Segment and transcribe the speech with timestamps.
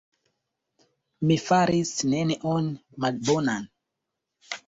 [1.31, 2.71] Mi faris nenion
[3.05, 3.67] malbonan.